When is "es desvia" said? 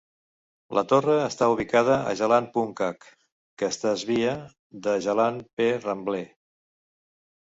3.73-4.31